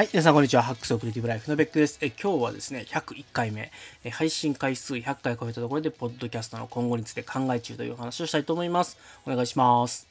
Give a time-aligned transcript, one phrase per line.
[0.00, 0.62] はい、皆さんこんにちは。
[0.62, 1.98] ハックスオクリティブライフのベックです。
[2.00, 3.70] え今日はですね、101回目、
[4.02, 8.96] え配信回数100回超えたところで、ポッドキャストの今後について考え中という話をしたいと思います。
[9.26, 10.08] お願いします。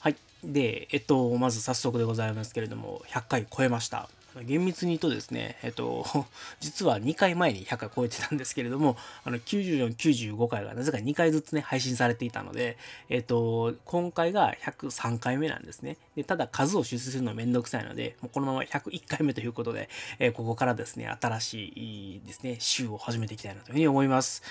[0.00, 0.16] はい。
[0.42, 4.08] で、えっと、まず早速でございますけれども、100回超えました。
[4.44, 6.04] 厳密に言うとですね、えっと、
[6.60, 12.76] 実は2回前に100回超えてたんですけれども、あの、94、95回がなぜか2回ずつね、配信されていたので、
[13.08, 15.96] えっと、今回が103回目なんですね。
[16.16, 24.42] で、ただ数を修正するのはめんどくさいので、もうこのまま101回目ということで、えー、ここからですね、新しいですね、週を始めていきたいなというふうに思います。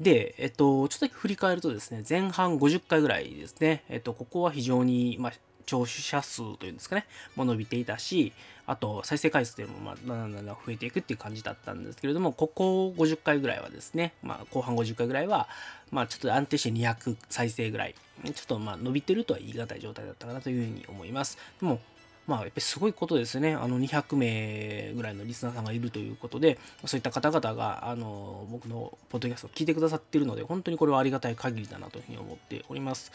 [0.00, 5.32] で、えっと、ちょっと振り返るとですね、前半50回ぐらいですね、えっと、ここは非常に、まあ、
[5.66, 8.32] 聴取者数というんですかね、も伸びていたし、
[8.66, 15.48] あと再生回数でもまあだんだん増えていくっていう感じだったんですけれども、ここ50回ぐらいはですね、まあ後半50回ぐらいは、
[15.90, 17.94] まあちょっと安定して200再生ぐらい、
[18.24, 21.38] ちょっとまあ伸びてるとは言い難い状態だったかなというふうに思います。
[21.60, 21.80] でも、
[22.26, 23.54] まあ、やっぱりすごいことですね。
[23.54, 33.10] あの、200名ぐらいのリスナーさんがいるということで、そういった方々が、あの、僕のポッドキャストを聞いてくださっているので、本当にこれはありがたい限りだなというふうに思っております。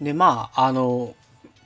[0.00, 1.14] で、まあ、あの、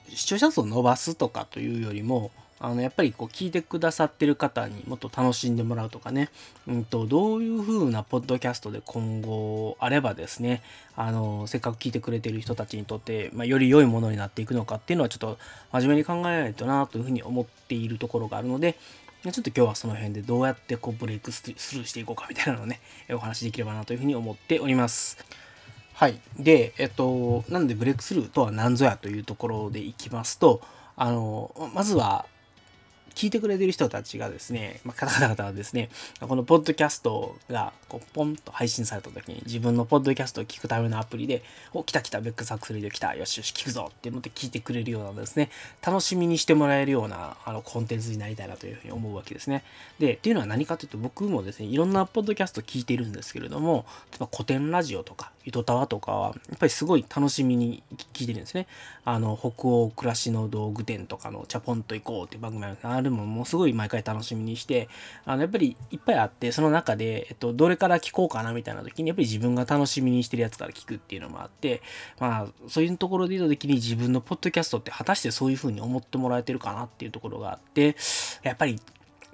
[0.08, 2.32] 視聴者数を伸ばすとかというよりも、
[2.64, 6.30] あのやっぱりこう聞いてくださってる方にもっと楽しんでもらうとかね、
[6.68, 10.62] うんと、どういう風なポッドキャストで今後あればですね、
[10.94, 15.38] あの、せっかく聞いてくれてる人たちにとって、まあ、より良いものになっていくのかっていうのはちょっと
[15.72, 18.76] 真面目に考えないとなというふうに思っているところがあるので、
[19.24, 25.18] ちょっと今日はその辺でどうやってこうブレイクスルーしていこうかみたいなのをね、 お話できればなというふうに思っております。
[25.94, 26.20] はい。
[26.38, 30.62] で、えっと、なんでブレイクスルーとは何ぞやというところでいきますと、
[30.96, 32.26] あの、まずは、
[33.14, 35.88] 聞いてくれてる人たちがですね、まあ、方々はですね、
[36.20, 45.50] このポッドキャストがこうポンと配信された時に自分のポッドキャストを聞くためのアプリで、お、来た来た、ベックサックスレディオ来た、よしよし聞くぞって思って聞いてくれるようなですね、
[45.84, 49.64] 楽しみにしてもらえるようなあのコンテンツになりたいなというふうに思うわけですね。
[49.98, 58.66] で、っていうのは何かというと僕もですね、いろんなポッドキャスト聞いてるんですけれども、例えば古典ラジオとか、ゆとたわとかは、やっぱりすごい楽しみに聞いてるんですね。
[59.04, 64.88] あの、北欧暮らしの道具店とかのチャポンと行こうっていう番組があるももうすごい毎回楽しみにして、
[65.24, 71.82] あの、やっぱりいっぱいあって、その中で、えっと、どれから聞こうかなみたいな時に、やっぱり自分が楽しみにしてるやつから聞くっていうのもあって、
[72.18, 77.96] まあ、そういうところで言うと的に自分のポッドキャストって果たしてそういう風に思ってもらえてるかなっていうところがあって、
[78.42, 78.80] やっぱり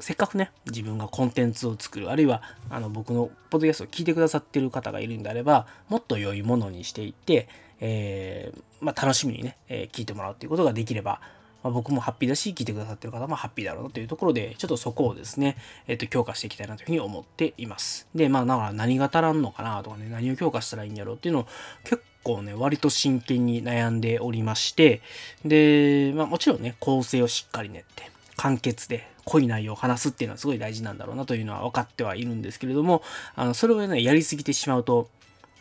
[0.01, 7.49] せっかくね、自分がコンテンツを作る、あるいは、あの、僕のポッドキャストを聞いてくださってる方がいるんであれば、もっと良いものにしていって、
[7.81, 11.21] えー、まあ、楽しみにね、えー、聞いてもらうっていうことができれば、
[11.63, 18.07] まあ、僕もハッピーだし、聞いてくださってる方もハッピーだろうなというところで、ちょっとそこをですね、えっ、と、強化していきたいなというふうに思っています。
[18.15, 21.47] で、まあ、だから何が足らんのかなとかね、何を強化したらいいんやろうっていうのを
[21.85, 25.03] 結構ね、割と真剣に悩んでおりまして、
[25.45, 33.03] で、まあ、もちろんね、構成をしっかり練って、簡潔で濃い内容を話すっていうのはすごい大事なんだろうなというのは分かってはいるんですけれども、
[33.35, 35.09] あの、それをね、やりすぎてしまうと、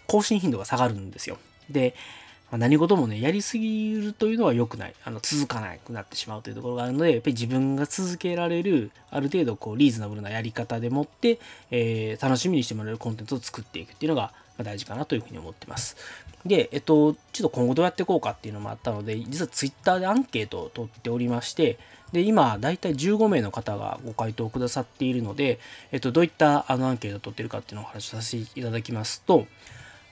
[0.07, 1.37] 更新頻度が下がるんですよ。
[1.69, 1.95] で、
[2.51, 4.93] 何事もね、やりすぎるというのは良くない。
[5.03, 11.39] あの、続かなくなってしまうというところがあるので、やっぱり自分が続けられる、ある程度こう、リーズナブルなやり方でもって、
[11.71, 14.31] えー、楽しみにしてもらえるコンテンツを作っていくっていうのが
[14.63, 15.97] 大事かなというふうに思ってます。
[16.45, 21.77] で、えっと、ちょっと今後どうやっていこうかっていうのもあったので、実は Twitter でアンケートを取っておりまして、
[22.13, 25.59] で、今、だいたい15名の方がご回答くださっているので、
[25.91, 29.47] えっと、どういったあのアンケートを取ってるかっていうのをお話しさせていただきますと、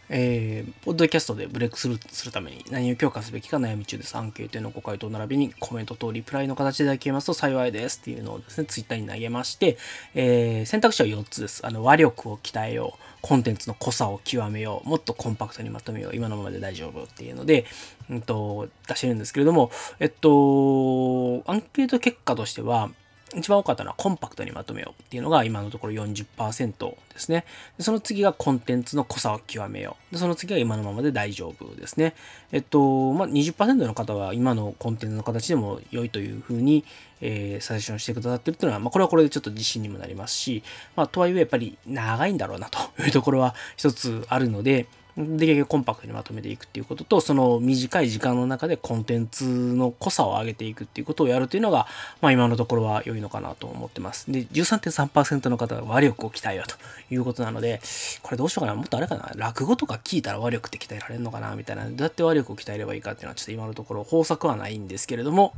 [0.10, 4.16] えー、ポッドキャストでブレイクスルーするために何を強化すべきか悩み中です。
[4.16, 9.78] アンケートへのご回答並びにコメントとリプライの形でいただけますと幸いですっていうのをですね、ツイッターに投げまして、
[10.14, 11.66] えー、選択肢は4つです。
[11.66, 13.00] あの、和力を鍛えよう。
[13.22, 14.88] コンテンツの濃さを極めよう。
[14.88, 16.16] もっとコンパクトにまとめよう。
[16.16, 17.66] 今のままで大丈夫っていうので、
[18.08, 22.92] うんと、出してるんですけれども、えっと、アンケート結果としては、
[23.35, 27.46] 一番多かったのはコンパクトにまとめようっていうのが今のところ40%ですね。
[27.79, 30.13] その次がコンテンツの濃さを極めよう。
[30.16, 32.16] でその次が今のままで大丈夫ですね。
[32.52, 36.84] えっと、まあ、20%の方は今のコンテンツの形でも良いというふうに、
[37.22, 40.64] えー、サジェションしてくださってるっていうのは、まあ、これはこれでちょっと自信にもなりますし、
[40.96, 51.88] まあ、とはいえやっぱり長いんだろうなというところは一つあるので、できるだけコンパクトにまとめていくっていうことと、その短い時間の中でコンテンツの濃さを上げていくっていうことをやるというのが、
[52.22, 54.32] まあ今のところは良いのかなと思ってます。
[54.32, 56.76] で、13.3%の方が和力を鍛えようと
[57.14, 57.82] いうことなので、
[58.23, 58.76] これどうしようかな。
[58.76, 59.32] もっとあれかな。
[59.35, 61.85] 落語とか聞いたら和力って鍛えられるのかなみたいな。
[61.85, 65.53] どうやって和力を鍛えればいいかっていうのはちょっと今のところ方策はないんですけれども、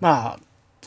[0.00, 0.38] まあ、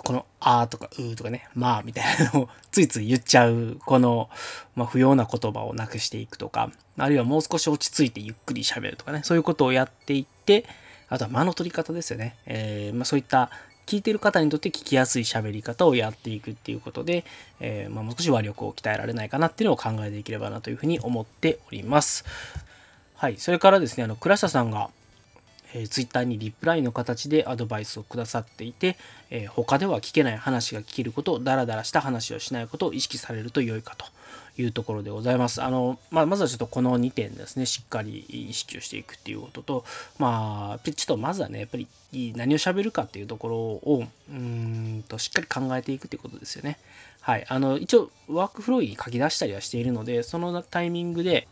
[0.03, 4.29] このあーとかうーとかね、まあみたいなのをついつい言っちゃう、この、
[4.75, 10.65] まあ、不要な言葉をなくしていくとか、あるいはもう少し落ち着いてゆっくり喋るとかね、そういうことをやっていって、
[11.09, 12.35] あとは間の取り方ですよね。
[12.45, 13.49] えー、まあ、そういった
[13.87, 17.25] 聞いてる方にとって聞きやすい喋り方をやっていくっていうことで、
[17.59, 22.23] えー、まあ、もう少し和力を鍛えられないかなっていうのを考えていければなというふうに思っております。
[23.15, 23.37] はい。
[23.37, 24.91] それからですね、あの、倉下さんが、
[25.73, 28.97] えー、ツイッターにリプライの形でアドバイスをくださっていて、
[29.29, 34.05] えー、他では聞けない話が聞けること、ダラダラした話をしないことを意識されると良いかと
[34.61, 35.61] いうところでございます。
[35.63, 39.85] あの、まあ、まずはちょっとこの2点ですね、しっかり意識をしていくっていうことと、
[40.17, 41.87] まあ、ちょっとまずはね、やっぱり
[42.35, 46.77] 何を喋るかっていうところを、うんと、しっかり考えていくっていうことですよね。
[47.21, 47.45] はい。
[47.47, 51.47] あの、一応、ワークフローに書き出したりはしているので、そのタイミングで、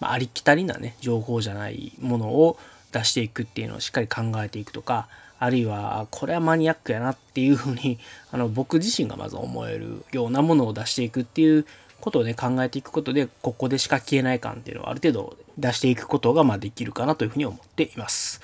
[0.00, 2.58] まあ、ありきたりなね、情報じゃないものを、
[2.92, 5.08] 出していくっていうのをしっかり考えていくとか、
[5.38, 7.98] あるいは、これはマニアックやなっていうふうに、
[8.30, 11.66] あの、僕自身がまず思えるようなものを出していくっていう
[12.00, 18.42] ことをね、考えていくことで、ここでしか消えない感っていうのをある程度出していくことが、まあ、できるかなというふうに思っています。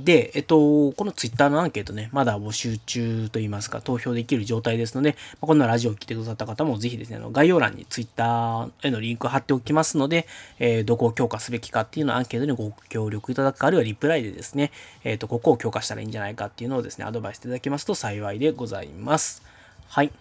[0.00, 10.26] で、えっと、このツイッターのアンケートね、まだ募集中といいますか、投票できる状態ですので、まこんなラジオを聞いてくださった方もぜひですね、あの概要欄にツイッターへのリンクを貼っておきますので、
[10.58, 14.72] えー、どこを強化すべきかっていうのをアンケートにご協力いただくか、あるいはリプライでですね、
[15.04, 19.42] えっ、ー、と、ここを強化したらいいんじゃないかっていうのをですね、アドバイスいただけますと幸いでございます。
[19.88, 20.12] はい。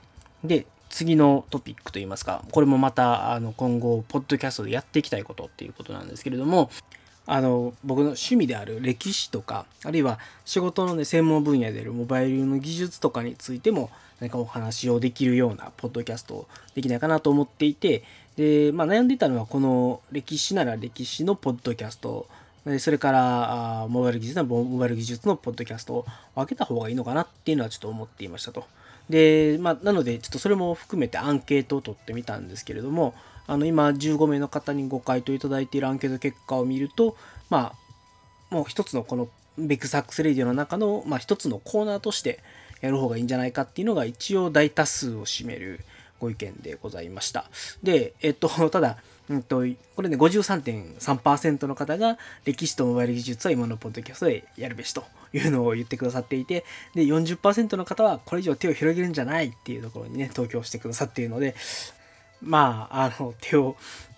[0.44, 6.70] で、次のトピックといいますか、これもまた、あの、今後、ポッドキャストでやっていきたいことっていうことなんですけれども、
[7.31, 18.04] あの僕の趣味である歴史とかあるいは仕事のね専門分野であるモバイルの技術とかについても何かお話をできるようなポッドキャストをできないかなと思っていて
[18.36, 22.28] で、まあ、悩んでいたのはこの歴史なら歴史のポッドキャスト
[22.80, 28.66] それからモバイル技術ならモバイル技術のポッドキャストを分けた方がいいのかなっていうのはちょっと思っていましたと。
[29.08, 33.14] で、まあ、なのでちょっとそれも含めてアンケートを取ってみたんですけれども
[33.50, 37.18] あの今15名の方にご回答いただいているアンケート結果を見ると、
[37.50, 37.74] ま
[38.51, 42.40] あ、もう一つのこのベクサックスレディオの中の、まあ、一つのコーナーとして
[42.81, 45.80] やる方がいいんじゃないかっていうのが一応大多数を占める
[46.19, 47.50] ご意見でございました。
[47.81, 48.98] で、えっと、 ただ、
[49.30, 49.66] うんと、
[49.96, 55.04] これね、53.3%の方が歴史とモバイル技術は今のポッドキャストでやるべしと
[55.34, 61.56] いうのを言ってくださっていて、で、40%の方はこれ以上手を広げるんじゃないっていうところにね、投票してくださっているので、
[62.41, 63.75] まあ、あの、手を、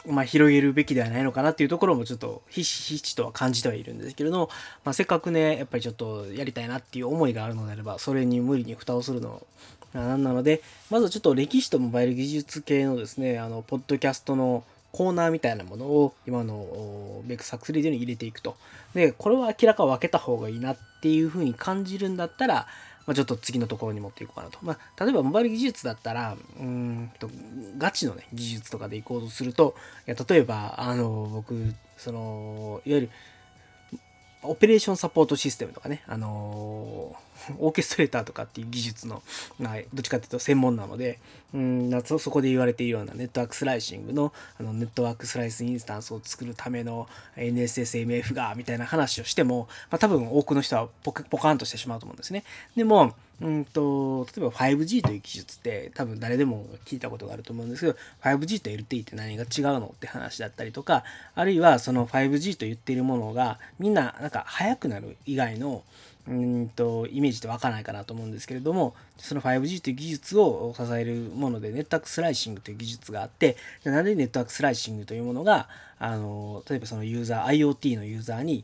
[0.07, 4.49] まあ、広げるべきではないのかなっていうところもちょっとひしひしとは感じてはいるんですけれども、
[4.83, 9.45] まあ、せっかくね、やっぱりちょっとやりたいなっていう思いがあるのであれば、それに無理に蓋をするの
[9.93, 18.55] なんなので、まずちょっと歴史とモバイル技術系のですね、あの、ポッドキャストのコーナーみたいなものを今のベックサクスレディオに入れていくと。
[18.93, 22.67] で、これは明らか分けた方がいいなっていうふうに感じるんだったら、
[23.05, 24.59] まあ、ちょっと次のところに持っていこうかなと。
[24.61, 27.29] まあ、例えばモバイル技術だったら、うんと、
[27.77, 29.75] ガチのね、技術とかでいこうとすると、
[30.07, 33.09] いや例えば、あの、僕、その、いわゆる、
[34.43, 39.21] オペレーションサポートシステムとかね、あのー、 オーケストレーターとかっていう技術の、
[39.59, 41.19] まあ、どっちかっていうと専門なので、
[41.53, 52.43] うんそそこで言われているようなネットワークスライシングのあのネットワークスライスインスタンスを作るための NSSMF がみたいな話をしても、まあ、多分多くの人はポカポカンとしてしまうと思うんですね。
[52.75, 61.03] でも、うんと、例えば 5G という技術って多分誰でも聞いたことがあると思うんですけど、5G と LTE って何が違うのって話だったりとか、
[61.33, 65.83] あるいはその 5G と言っているものがみんななんか速くなる以外の
[66.27, 75.67] うんとイメージってわからないかなと思うんですけれどもその 5G という技術を支えるものでネットワークスライシングという技術があってなんでネットワークスライシングというものが
[75.97, 78.63] あの例えばそのユーザー IoT のユーザーに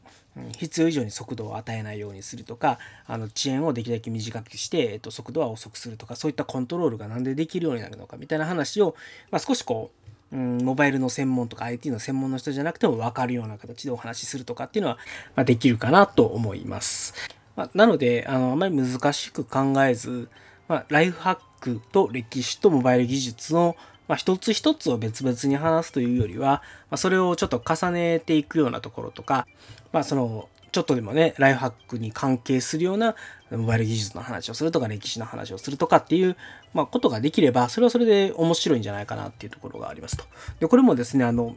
[0.58, 8.96] 必要以上に速度を与えないようにするとかあの遅延をできるだけ短くして、えっと、速度は遅くするとかそういったコントロールがなんでできるようになるのかみたいな話を、
[9.32, 14.98] まあ、少しこううん、モバイルの専門とか IT の専門の人じゃなくても分かるような形でお話しするとかっていうのは、
[15.36, 17.14] まあ、できるかなと思います。
[17.56, 20.30] まあ、なので、あの、あまり難しく考えず、
[20.68, 29.48] ま、ライフハックと歴史とモバイル技術の、まあ、一つ一つを別々に話すというよりは、まあ、それをちょっと重ねていくようなところとか、
[29.92, 33.16] まあ、その、ちょっとでもね、ライフハックに関係するような
[33.52, 36.36] モバイル技術の話をするとか、歴史の話をするとかっていう、
[36.74, 40.26] まあ、ことができれば、それはそれで面白いんじゃないかなっていうところがありますと。
[40.60, 41.56] で、これもですね、あの、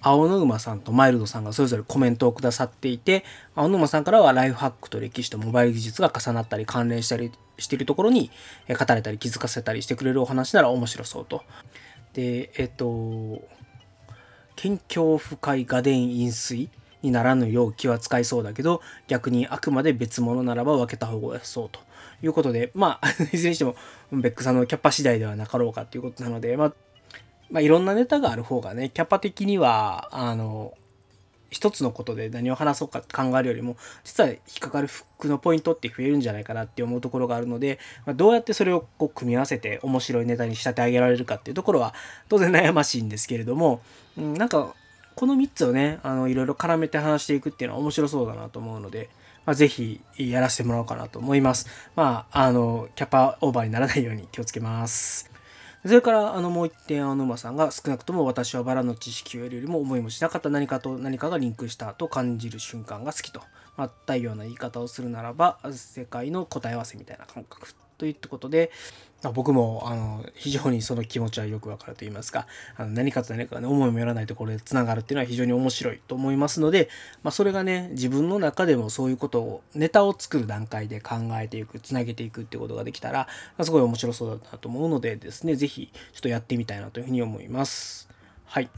[0.00, 3.24] 青野馬さんとマイルドさんがそれぞれコメントをくださっていて、
[3.54, 8.30] 青野馬さんからはライフハックと歴史とモバイル技術が重なったり関連したりしているところに
[8.68, 11.42] 語れたり気づかせたりしてくれるお話なら面白そうと。
[12.12, 13.42] で、えっと、
[14.56, 16.70] 県境深い画伝飲水
[17.02, 21.80] にならぬよう気は使いそうだけど、逆にあくまで別物ならば分けた方がそうと
[22.22, 23.76] いうことで、まあ、 いずれにしても、
[24.12, 26.72] ベックさんのキャッパ次第ではなかろうかということなので、まあ、
[27.50, 30.74] まあ、いろんなネタがある方がね、キャパ的には、あの、
[31.56, 41.94] 一つのことで何を話そうかって考えるよりも実は引っかかるフックのポイントって増えるんじゃないかなって思うところがあるので、まあ、どうやってそれをこう組み合わせて面白いネタに仕立て上げられるかっていうところは
[42.28, 43.80] 当然悩ましいんですけれども、
[44.18, 44.74] うん、なんか
[45.14, 49.08] この3つをねあのいろいろ絡めて話していくっていうのは面白そうだなと思うので、
[49.46, 51.66] まあ、ぜひやらせてもらおうかなと思います。
[51.94, 55.35] まあ、あの、キャパオーバーにならないように気をつけます。
[55.86, 63.40] それから、あの、もう一点、あの馬さんが少なくとも私はバラの知識を得るよりも思いもしなかった何かと何かがリンクしたと感じる瞬間が好きと。
[63.76, 68.72] まあ、ったような言い方をするならば、世界の答え合わせみたいな感覚ということで、
[69.32, 72.46] 僕もあの非常にその気持ちはよくわかると言いますか
[72.76, 76.88] あの何かと何かね思いもよらないところでつながるっていうのは非常に面白いと思いますので、
[77.22, 83.20] まあ、それがね自分の中でもそういうことをネタを作る段階で考えていくつなげていくってことができたら、
[83.56, 88.08] まあ、すごい面白そうだなと思うのでですね是非ちょっとやってみたいなというふうに思います。
[88.44, 88.68] はい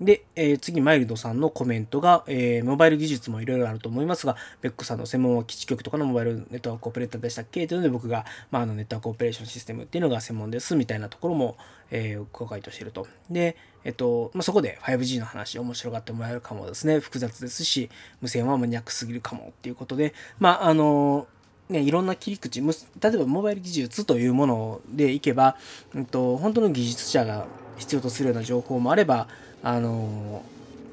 [0.00, 7.66] で、えー、次、マイルドさんのコメントが、えー、モバイル技術もいろいろあると思いますが、ベックさんの専門は基地局とかのモバイルネットワークオペレーターでしたっけ？
[7.66, 11.56] というので、僕が、まあ、あのネットワークオペレーションシステムっていうのが専門ですみたいなところも、
[11.90, 13.06] えー、公開としていると。
[13.28, 17.90] で、えっと、まあ、そこで 5G の話、面白がってもらえるかもですね、複雑ですし、
[18.20, 21.26] 無線はマニアックすぎるかもっていうことで、まあ、あの
[21.68, 25.56] ね、いろんな切り口、例えばモバイル技術というものでいけば、
[25.94, 27.46] うんと、本当の技術者が
[27.78, 29.28] 必要とするような情報もあれば、
[29.62, 30.42] あの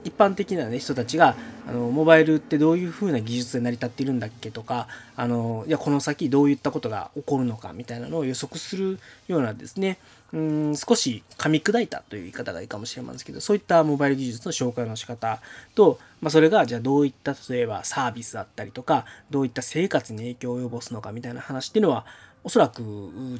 [0.06, 1.36] 一般的な、ね、人たちが
[1.68, 9.98] あのモバイルってどういう風な技術で成り立っているんだっけとかあのいやこの先どういったことが起こるのかみたいなのを予測するようなですね
[10.32, 15.42] うん少し噛み砕いたという言い方がいいかもしれませんけどそういったモバイル技術の紹介の仕方
[15.74, 22.06] と、まあ、それがじゃあどういった例えばサービスだったりとかどういった生活に影響を及ぼすのかみたいな話っていうのは
[22.44, 22.84] おそらく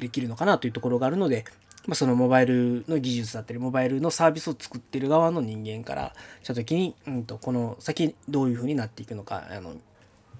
[0.00, 1.44] できるのかなというところがあるので
[1.86, 9.74] まあ、そのモバイルの技術だったりモバイルのサービスを作ってる側の人間からした時に、うんと、この先どういうふうになっていくのかあの、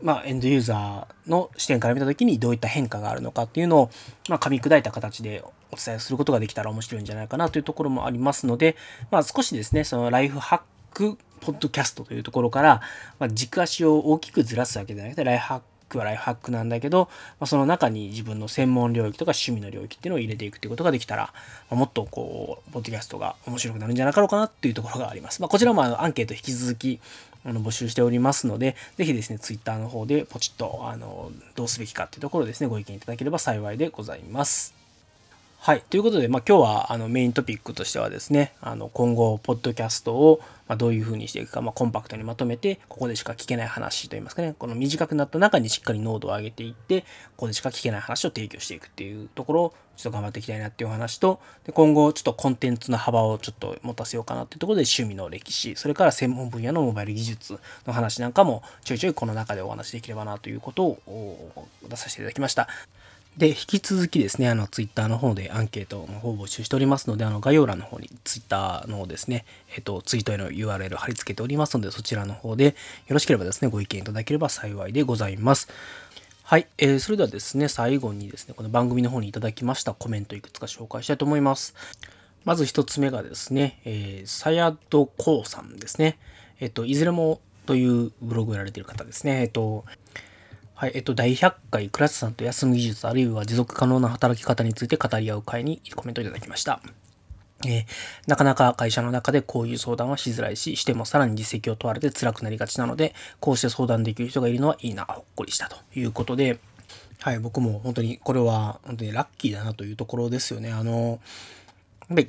[0.02, 3.90] まあ、エンドユーザーの視点から見た時にどういった変化があるのかっていうのを、
[4.28, 8.76] まあ、噛み砕いた形でお伝えすることができたら面白いんじゃないかなというところもありますので、
[9.10, 10.60] まあ、少しですねそのライフハッ
[10.92, 12.80] クポッドキャストというところから、
[13.18, 17.08] まあ、軸足を大きくずらすわけじゃなくてライフハッククはライフハックなんだけど、
[17.40, 21.32] まあ、その中に自分の専門領域とか趣味の領域っていうのを入れていくっていうことができたら、
[21.70, 25.40] まあ、もっとこう、ポッドキャストが面白くなるんじゃなかろうかなっていうところがあります。
[25.40, 27.00] まあ、こちらもあのアンケート引き続き
[27.44, 34.85] あの募集しておりますので、ぜひですね、ツイッターの方でポチッと、あの、どうすべきかっていうところですね、ご意見いただければ幸いでございます。
[35.66, 35.82] はい。
[35.90, 47.06] ということで、まあ、今日はあのメイントピックとしてはですね、あの今後、ポッドキャストをまどういうふうにしていくか、まあ、コンパクトにまとめて、ここでしか聞けない話といいますかね、この短くなった中にしっかり濃度を上げていって、こ
[47.38, 57.58] こでしか聞けない話を提供していくっていうところをちょっと頑張っていきたいなっていう話と、で今後ちょっとコンテンツの幅をちょっと持たせようかなっていうところで趣味の歴史、それから専門分野のモバイル技術
[57.88, 61.50] の話なんかもちょいちょいこの中でお話できればなということを
[61.88, 62.68] 出させていただきました。
[63.36, 72.72] で、引き続きですね、あの、ツイッターの方でアンケートの方を募集しておりますので、あの、概要欄の方にツイッターのですね、えっと、ツイートへの URL 貼り付けておりますので、そちらの方でよ
[73.10, 75.68] ろしければですね、ご意見いただければ幸いでございます。
[76.44, 81.74] はい、えー、それではですね、最後にですね、この番組の方にいただきましたコメントいくつか紹介したいと思います。
[82.46, 86.18] まず一つ目がですね、えー、サヤドコウさんですね。
[86.60, 89.42] えっと、いずれもというブログをやられている方ですね。
[89.42, 89.84] えっと、
[90.78, 96.82] はい、えっと、第100回クラスさんと休む技術あるいは持続可能な働き方について語り合う会にコメントいただきました。
[97.66, 97.84] えー、
[98.26, 106.58] なかなか会社の中でこういう相談はしづらいし、してもさらに実績を問われて辛くなりがちなので、こうして相談できる人がいるのはいいな、ほっこりしたということで、
[107.20, 110.72] はい、僕も本当にこれは本当にラッキーだなというところですよね。
[110.72, 111.18] あの、やっ
[112.08, 112.28] ぱり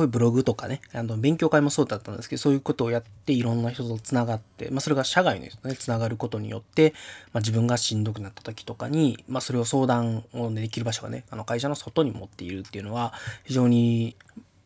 [0.00, 6.94] こういうブログとかね、あの勉強会もそうだったんですけど、そういうことをやっていろんな人とつながって、まあ、それが社外の人とね、つながることによって、
[7.34, 13.12] まあ、自分がしんどくなった時とかに、まあ、それを相談を、ね、できる場所がね、あの会社の外に持っているっていうのは、
[13.44, 14.16] 非常に、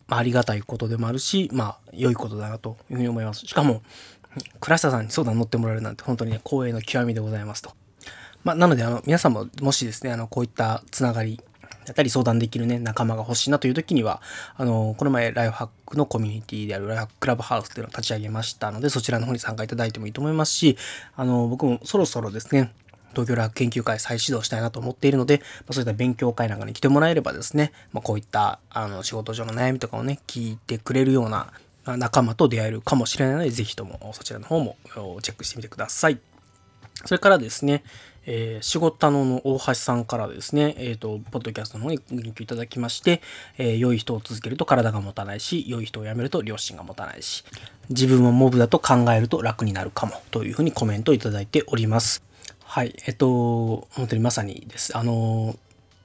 [0.07, 3.45] まあ、ありがたいことでもあるし、まあ、良いことだなというふうに思います。
[3.45, 3.83] しかも、
[4.61, 7.73] 倉下さんに相談乗ってもらえるなんて本当にね、光栄の極みでございますと。
[8.45, 11.41] まあ、なので、あの、皆さんももしですね、あの、こういったつながり、
[11.85, 14.23] だったり相談できるね、仲間が欲しいなという時には、
[14.57, 20.77] あの、この前ライフハックのコミュニティであるライフハッククラブハウスっていうのを立ち上げましたので、そちらの方に参加いただいてもいいと思いますし、
[21.17, 22.73] あの、僕もそろそろですね、
[23.15, 31.53] 東京ラ研究会再始動したいなと思っているので、まあ、そういった勉強会なんかに来てもらえればですね、まあ、こういったあの仕事上の悩みとかをね、聞いてくれるような
[31.87, 34.77] 仲間と出会えるかもしれないので、ぜひともそちらの方も
[35.23, 36.19] チェックしてみてください。
[37.05, 37.85] それからですね、
[38.27, 43.21] えー、仕事の大橋さんからですね、えっ、ー、と、ポッドキャストの方にリンクいただきまして、
[43.59, 47.45] えー、良い人を続けると体が持たないし、良い人を辞めると良心が持たないし、
[47.91, 52.23] 自分はモブだと考えると楽になるかも、というふうにコメントをいただいております。
[52.63, 54.97] はい、えっと、本当にまさにです。
[54.97, 55.57] あの、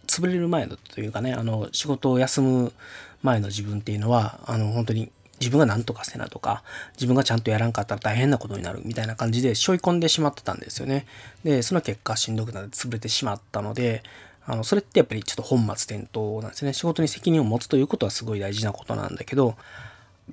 [0.07, 2.73] 潰れる前のというかね、あの、仕事を休む
[3.21, 11.05] 前の自分っていうのは、あの、本当に自分が何とかせなとか、自分がちゃんとやらんかったら大変なことになるみたいな感じで背負い込んでしまってたんですよね。
[11.43, 14.03] で、その結果しんどくなって潰れてしまったので、
[14.45, 16.73] あの、それってやっぱりちょっと本末転倒なんですね。
[16.73, 19.55] 仕事に責任を持つということはすごい大事なことなんだけど、やっ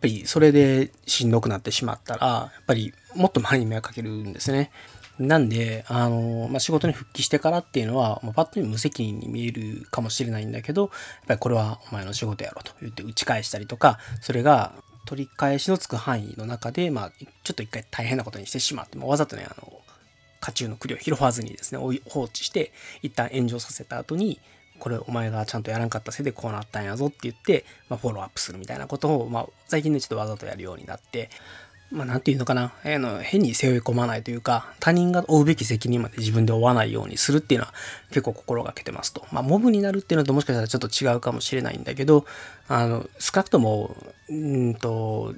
[0.00, 4.70] ぱりそれでしんどくなってしまったら、やっぱりもっと周りに迷惑かけるんですね。
[5.18, 10.90] なんで、あの、まあ、仕事に復帰してからっていうのは、まあ、パッと見無責任に見えるかもしれないんだけど、やっ
[11.28, 14.72] ぱりこれはお前の仕事やろと言って打ち返したりとか、それが
[15.06, 19.72] 取り返しのつく範囲の中で、まあ、ちょっと一回大変なことにしてしまって、もわざとね、あの、
[20.40, 22.72] 家中の栗を拾わずにですね、放置して、
[23.02, 24.40] 一旦炎上させた後に、
[24.78, 31.30] これお前がちゃんとやらんかったせいでこうなったんやぞって言って、まあ、フォローアップするみたいなことを、まあ、最近ね、ちょっとわざとやるようになって、
[31.92, 37.74] まあ、なんていうのかな、えー、の変に背負い込まないというか、他人が負うべき責任まで自分で負わないようにするっていうのは
[38.08, 39.24] 結構心がけてますと。
[39.30, 42.26] まあ、モブになるっていうのともしかしたらちょっと違うかもしれないんだけど、
[42.66, 43.96] あの、少なくとも、
[44.28, 45.34] うんと、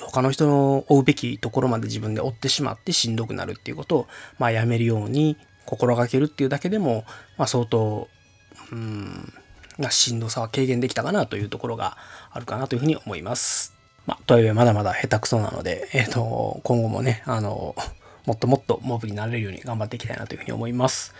[0.00, 4.06] 他の人の負うべきところまで自分で追ってしまってしんどくなるっていうことを、
[4.38, 7.04] まあ、やめるように心がけるっていうだけでも、
[7.36, 8.08] まあ、相当、
[8.72, 9.32] うん、
[9.90, 11.98] しんどさは軽減できたかなというところが
[12.30, 13.79] あるかなというふうに思います。
[14.10, 17.76] まあ、とはいえまだまだ下手くそなので、えっ、ー、と、今後もね、あの、
[18.26, 21.14] もっともっとモブになれるように頑張っていきたいなというふうに思います。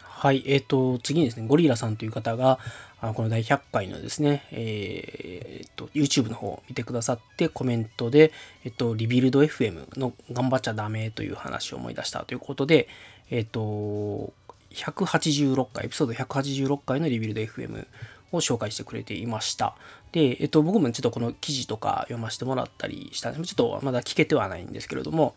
[0.00, 2.58] はい、えっ、ー、と、次にですね、ゴリラさんという方が、
[3.00, 8.32] あこの第100回のですね、えー、っと、YouTube の方を見てくださってコメントで、
[8.64, 12.88] えっと、リビルド FM の頑張っちゃダメという話を思い出したということで、
[13.30, 14.32] えっと、
[14.72, 17.86] 186回、エピソード186回のリビルド FM
[18.32, 19.74] を紹介してくれていました。
[20.12, 25.34] で、えっと、僕もちょっとこの記事とか読ませてもらったりしたんですちょっとまだ聞けてはないんですけれども、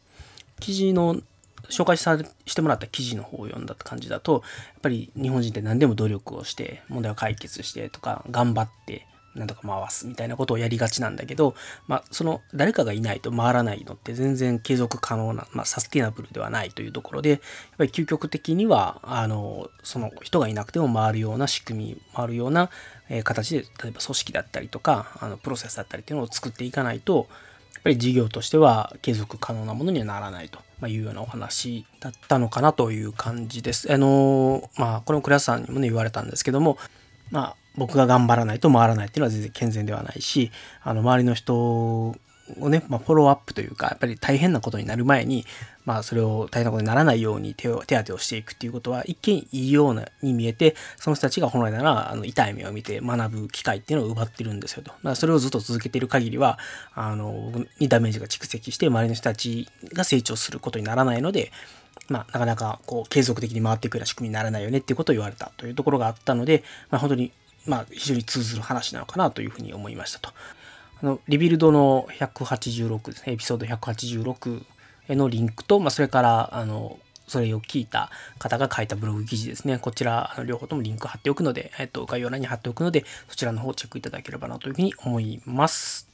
[0.60, 1.18] 記事の
[1.70, 9.06] 紹介さしてもらった記事の方を読んだ感じだと、やっぱり日本人って何でも努力をして、問題を解決してとか、頑張って、
[9.40, 11.56] なんとか回すみたいなことをやりがちなんだけど、
[11.88, 17.40] まあ、その誰かがいないと回らないのって全然継続可能な、まあ、サスティナブルではないというところで、やっ
[17.78, 22.70] ぱり究極的には、あの、その人がいなくても回るような仕組み、回るような、
[23.10, 27.28] え形で、例えば組織だったりとか、あのプロセスだったりっていうのを作っていかないと、
[27.74, 33.92] やっぱり事業としては継続可能なものにはならないとまいうようなお話だったのかなという感じです。
[33.92, 36.78] あのまあ、このクラスさんにもね、言われたんですけども、
[37.32, 40.52] まあ、僕が頑張らないと回らないっていうのは全然健全ではないし、
[40.84, 42.16] あの、周りの人を
[42.70, 45.46] ね、まあ、フォローアップというか、やっぱり大変なことになる前に、
[45.86, 54.90] まあ、それを大変なことにならないように手を手当てをしていくっていうことは、一見いいようなに見えて、その人たちが本来なら、あの、痛い目を見て学ぶ機会っていうのを奪ってるんですよと。
[54.90, 56.60] だからそれをずっと続けている限りは、
[56.94, 61.52] あの、にダメージが蓄積して、周りの人たちが成長することにならないので、
[62.10, 67.32] まあ、なかなかこう継続的に回っていくような仕組みにならないよねっていうことを言われたというところがあったので、まあ、本当に、
[67.70, 70.32] まあ、非常に通ずる話なのかなというふうに思いましたと。
[71.02, 74.64] あの、リビルドの186ですね、エピソード186
[75.08, 79.78] へのリンクと、まあ、それから、あの、それを聞いた方が書いたブログ記事ですね。
[79.78, 86.10] こちら、あの両方ともリンク貼っておくので、えっと、概要欄に貼っておくので、そちらの方をチェックいただければなというふうに思います。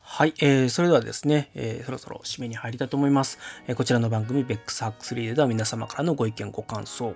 [0.00, 3.38] はい、えー、それではですね、えー、そろそろ締めに入りたいと思います。
[3.68, 7.14] えー、こちらの番組、ベックスハック3では皆様からのご意見、ご感想、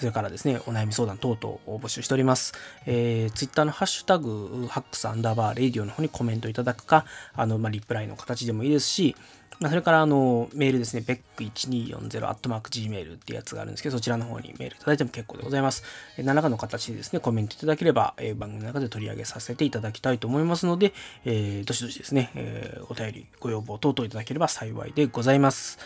[0.00, 2.54] それからですね、お悩み相談等々を募集しております。
[2.86, 9.14] えー、Twitter のハッシュタグ、ハックスアンダーバーレディオの方にコメントいただくか、あの、まあ、リプライの形でもいいですし、
[9.58, 15.84] まあ、それから、あの、メールですね、beck1240-gmail ってやつがあるんですけど、そちらの方にメールいただいても結構でございます。
[16.16, 20.94] えー、何らかの形でですね、コメントいただければ、えー、番組の中で取り上げさせていただきたいと思いますので、
[21.26, 25.78] えー、どしどしですね、えー、お便り、ご要望等々いただければ幸いでございます。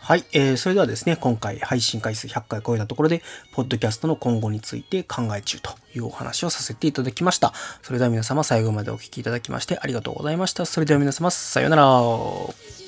[0.00, 7.52] はい、えー、それではですね、今回配信回数100回超えたところで、ポッドキャストの今後について考え中というお話をさせていただきました。
[7.82, 10.64] それでは皆様最後までお聴きいただきましてありがとうございました。
[10.64, 12.87] それでは皆様、さようなら。